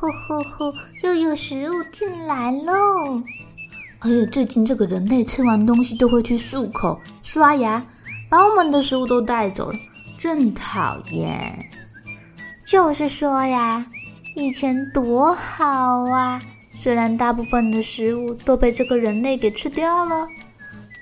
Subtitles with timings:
[0.00, 0.74] 吼吼吼！
[1.02, 3.22] 又有食物进来喽！
[3.98, 7.84] 哎呀，最近这个人类吃完东西都会去漱口、刷牙，
[8.30, 9.78] 把我们的食物都带走了，
[10.16, 11.68] 真讨厌！
[12.64, 13.84] 就是说呀，
[14.34, 15.66] 以前多好
[16.10, 16.40] 啊！
[16.74, 20.26] 虽然大部分的食物都被这个人类给吃掉了，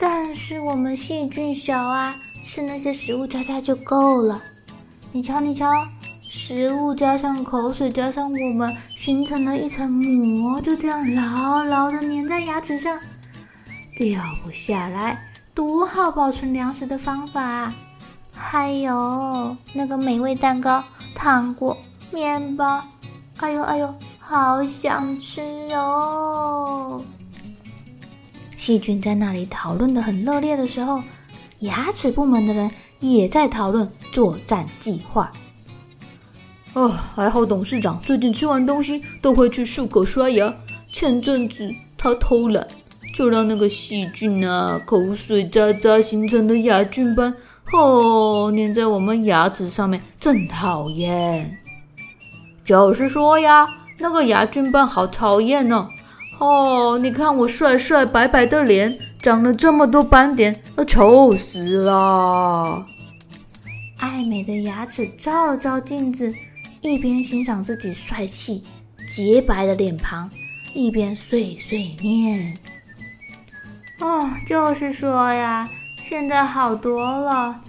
[0.00, 4.42] 但是我们细菌小啊，吃那些食物渣渣就够了。
[5.12, 5.70] 你瞧，你瞧。
[6.38, 13.00] 食物加上口水加上我们，形成了一层膜，就这样牢牢的粘在牙齿上，
[13.96, 15.18] 掉不下来，
[15.54, 17.74] 多好保存粮食的方法啊！
[18.32, 20.84] 还有那个美味蛋糕、
[21.14, 21.74] 糖果、
[22.12, 22.84] 面包，
[23.38, 25.40] 哎呦哎呦，好想吃
[25.72, 27.02] 哦！
[28.58, 31.02] 细菌在那里讨论的很热烈的时候，
[31.60, 35.32] 牙齿部门的人也在讨论作战计划。
[36.76, 40.54] 哦，还好董事长最近吃完东西都会去漱口刷牙。
[40.92, 42.68] 前阵子他偷懒，
[43.14, 47.34] 就让那个细菌啊、口水渣渣形成的牙菌斑，
[47.72, 51.50] 哦，粘在我们牙齿上面，真讨厌。
[52.62, 53.66] 就是说呀，
[53.98, 55.88] 那个牙菌斑好讨厌呢。
[56.38, 62.84] 哦，你看我帅帅白白的脸，长了这么多斑点，啊，丑死了。
[63.96, 66.30] 爱美的牙齿照了照镜子。
[66.80, 68.62] 一边欣赏自己帅气
[69.08, 70.30] 洁白的脸庞，
[70.74, 72.56] 一边碎碎念
[74.00, 75.68] ：“哦，就是说呀，
[76.02, 77.60] 现在好多了。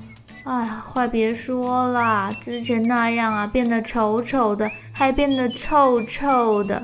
[0.43, 6.81] 哎呀，快别说了，之前那样啊，变得丑丑的，还变得臭臭的。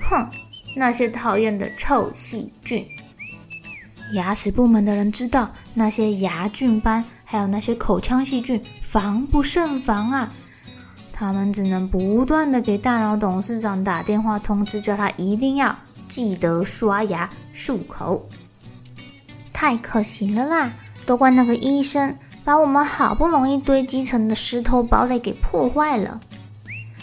[0.00, 0.28] 哼，
[0.74, 2.86] 那些讨厌的臭细菌。
[4.12, 10.32] 牙齿部门的人知道，那些牙菌斑还有那些口腔细菌，防不胜防啊。”
[11.18, 15.74] 他们只能不断地给大脑董事长打电话通知，叫他一定要
[16.08, 18.28] 记得刷牙漱口。
[19.50, 20.70] 太可惜了啦！
[21.06, 26.20] 都怪那个医生把我们好不容易堆积成的石头堡垒给破坏了。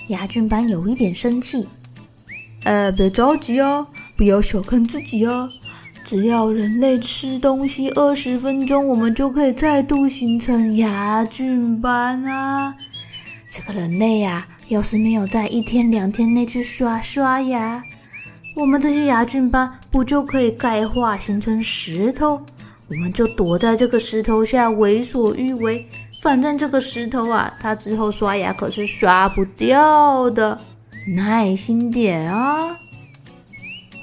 [0.09, 1.67] 牙菌斑有一点生气，
[2.65, 5.49] 呃，别着急啊，不要小看自己啊！
[6.03, 12.75] 只要人类吃东西二十分钟，我们就可以再度形成牙菌斑啊！
[13.55, 17.83] 这个人类呀，要是没有在一天两天内去刷刷牙，
[18.55, 22.41] 我们这些牙菌斑不就可以钙化形成石头？
[22.89, 25.87] 我们就躲在这个石头下为所欲为。
[26.19, 30.59] 反正这个石头啊，它之后刷牙可是刷不掉的。
[31.15, 32.75] 耐心点啊！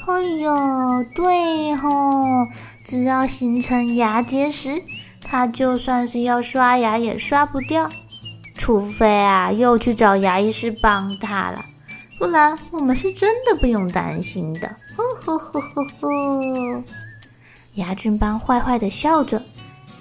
[0.07, 2.47] 哎呦，对吼，
[2.85, 4.81] 只要形成牙结石，
[5.21, 7.91] 它就算是要刷牙也刷不掉。
[8.71, 11.65] 除非啊，又去找牙医师帮他了，
[12.21, 14.77] 不然我们是真的不用担心的。
[14.97, 16.85] 呵呵呵呵呵，
[17.75, 19.43] 牙菌斑坏坏的笑着，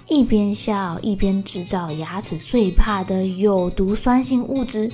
[0.06, 4.88] 一边笑一边制造牙齿最怕的有毒酸性物质，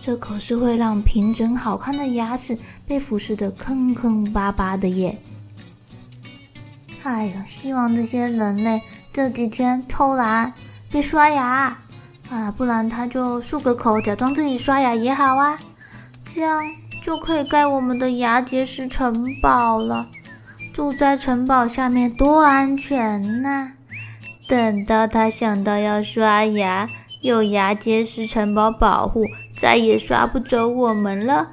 [0.00, 5.16] 这可是会让平整好看的牙齿被腐蚀的坑坑巴巴的耶。
[7.04, 8.82] 哎呀，希望这些人类
[9.12, 10.52] 这几天偷懒，
[10.90, 11.78] 别刷牙。
[12.30, 15.58] 啊，不然他就漱个口，假装自己刷牙也好啊，
[16.24, 16.62] 这样
[17.02, 20.08] 就可以盖我们的牙结石城堡了。
[20.74, 23.72] 住在城堡下面多安全呐、
[24.46, 26.88] 等到他想到要刷牙，
[27.22, 29.24] 有牙结石城堡保护，
[29.58, 31.48] 再也刷不走我们了。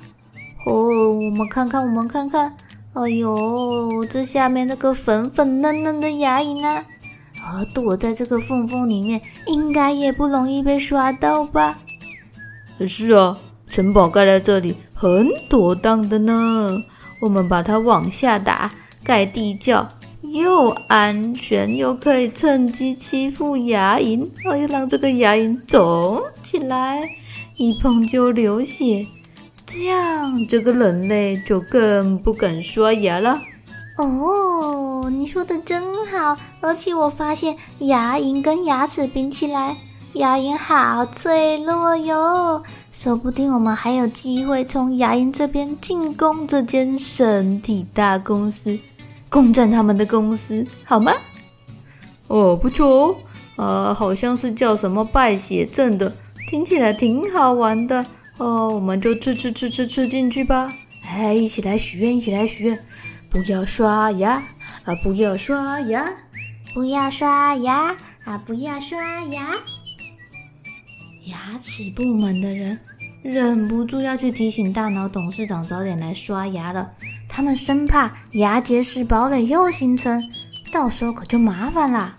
[0.66, 2.54] 哦，我们看看，我们看看，
[2.94, 6.84] 哎呦，这下面那个粉粉嫩嫩的牙龈呢？
[7.46, 11.80] 而躲在这个缝缝里面，应该也不容易被刷到吧？
[12.86, 13.38] 是啊，
[13.68, 16.82] 城堡盖在这里很妥当的呢。
[17.20, 18.72] 我们把它往下打，
[19.04, 19.88] 盖地窖，
[20.22, 27.02] 又安全又可以趁机欺负牙龈，哦，又让这个牙龈肿起来，
[27.58, 29.06] 一碰就流血，
[29.66, 33.40] 这样这个人类就更不敢刷牙了。
[33.96, 39.78] 哦，你说的真好，而且我发现牙龈跟牙齿比起来，
[40.14, 48.80] 牙龈好脆弱哟，说不定我们还有机会从牙龈这边进攻这间身体大公司，
[49.30, 51.14] 攻占他们的公司，好吗？
[52.28, 53.16] 哦，不错哦，
[53.58, 56.12] 呃，好像是叫什么败血症的，
[56.50, 58.04] 听起来挺好玩的
[58.40, 60.74] 哦，我们就吃吃吃吃吃进去吧，
[61.06, 62.80] 哎，一起来许愿，一起来许愿。
[63.34, 64.34] 不要刷牙
[64.86, 64.94] 啊！
[65.02, 66.08] 不要刷牙！
[66.72, 68.38] 不要刷牙啊！
[68.46, 69.56] 不要刷牙！
[71.26, 72.80] 牙齿部门的人
[73.24, 76.92] 忍不住要去提醒大脑董事长早点来刷牙了。
[77.28, 80.22] 他们生怕牙结石堡垒又形成，
[80.72, 82.16] 到时候可就麻烦啦。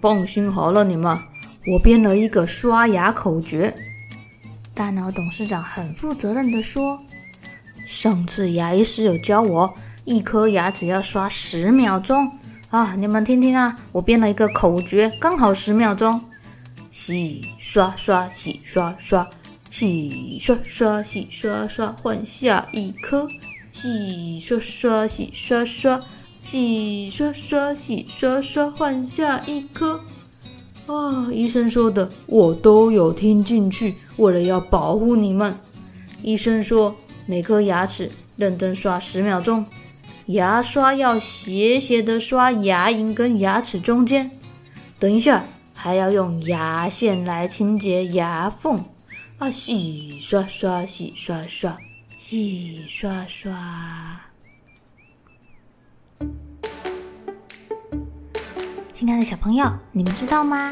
[0.00, 1.18] 放心好了，你们，
[1.66, 3.74] 我编了一个刷牙口诀。
[4.72, 6.98] 大脑董事长很负责任的说。
[7.86, 9.72] 上次牙医师有教我，
[10.04, 12.30] 一颗牙齿要刷十秒钟
[12.70, 12.94] 啊！
[12.96, 16.20] 你们听听啊，我编了一个口诀，刚好十秒钟：
[16.90, 19.28] 洗刷刷，洗刷刷，
[19.70, 23.28] 洗刷刷，洗刷刷，换下一颗。
[23.72, 26.00] 洗刷刷，洗刷刷，
[26.40, 30.00] 洗刷刷，洗刷刷，换下一颗。
[30.86, 35.54] 啊，医生说的我都有听进去，为了要保护你们，
[36.22, 36.94] 医生说。
[37.26, 39.64] 每颗牙齿认真刷十秒钟，
[40.26, 44.30] 牙刷要斜斜的刷牙龈跟牙齿中间。
[44.98, 48.84] 等一下，还要用牙线来清洁牙缝。
[49.38, 51.76] 啊，洗刷刷，洗刷刷，
[52.18, 53.52] 洗刷刷。
[58.92, 60.70] 亲爱的小朋友，你们知道吗？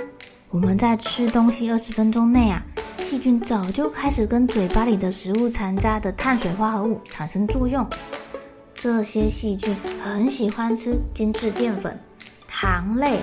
[0.50, 2.62] 我们在吃东西二十分钟内啊。
[2.98, 7.86] 细菌早就开始跟嘴巴里的食物残渣的碳水化合物产生作用。
[8.74, 11.98] 这些细菌很喜欢吃精致淀粉、
[12.48, 13.20] 糖类，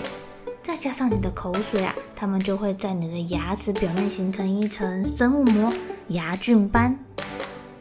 [0.61, 5.73] 再加上你的口水啊，它们就会在你的牙齿表面形成一层生物膜——
[6.09, 6.97] 牙菌斑。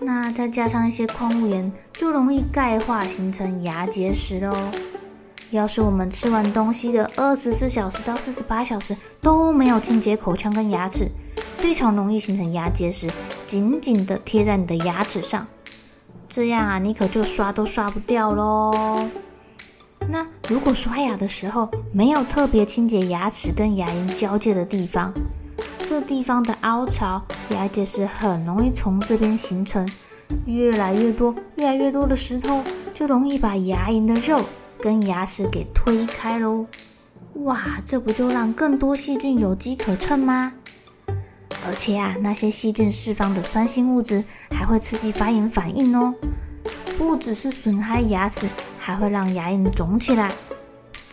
[0.00, 4.56] 那再加上一些矿物盐，就容易钙化形成牙结石喽。
[5.50, 11.08] 要是我们吃完东西的二十四小时到四十八小时都没有清洁口腔跟牙齿，
[11.58, 13.10] 非常容易形成牙结石，
[13.46, 15.46] 紧紧地贴在你的牙齿上，
[16.28, 19.06] 这样啊，你可就刷都刷不掉喽。
[20.08, 25.12] 那如果刷牙的时候没有特别清洁牙齿跟牙龈交界的地方，
[25.88, 29.86] 这地方的凹槽，牙结石很容易从这边形成，
[30.46, 32.62] 越来越多，越来越多的石头，
[32.94, 34.44] 就容易把牙龈的肉
[34.80, 36.64] 跟牙齿给推开喽。
[37.44, 40.52] 哇，这不就让更多细菌有机可乘吗？
[41.68, 46.14] 而且啊，那些细菌释放的酸性物质还会刺激发炎反应哦，
[46.96, 48.48] 不只是损害牙齿，
[48.78, 50.32] 还会让牙龈肿起来。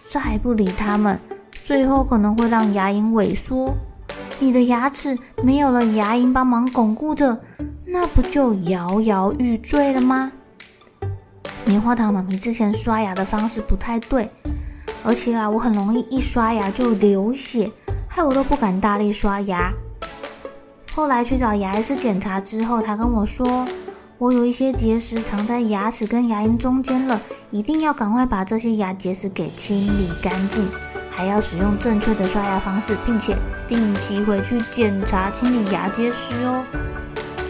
[0.07, 1.19] 再不理它们，
[1.51, 3.75] 最后可能会让牙龈萎缩。
[4.39, 7.37] 你的牙齿没有了牙龈帮忙巩固着，
[7.85, 10.31] 那不就摇摇欲坠了吗？
[11.65, 14.29] 棉花糖妈咪之前刷牙的方式不太对，
[15.03, 17.69] 而且啊，我很容易一刷牙就流血，
[18.07, 19.69] 害我都不敢大力刷牙。
[20.95, 23.67] 后来去找牙医师检查之后，他跟我说，
[24.17, 27.19] 我有一些结石藏在牙齿跟牙龈中间了，
[27.51, 30.65] 一定要赶快把这些牙结石给清理干净，
[31.13, 33.35] 还要使用正确的刷牙方式，并且
[33.67, 36.63] 定期回去检查清理牙结石哦，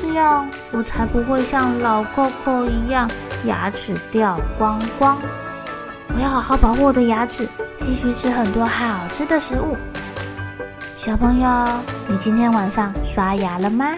[0.02, 3.08] 这样我才不会像老 Coco 一样
[3.46, 5.20] 牙齿掉光光。
[6.16, 7.48] 我要好好保护我的牙齿，
[7.80, 9.78] 继续吃很多好吃的食物。
[11.06, 11.48] 小朋友，
[12.10, 13.96] 你今天晚上刷牙了吗？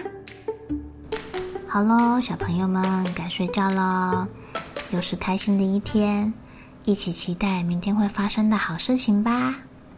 [1.66, 2.84] 好喽，小朋友们
[3.14, 4.26] 该睡觉喽，
[4.90, 6.30] 又是开心的一天，
[6.84, 9.54] 一起期待明天会发生的好事情吧。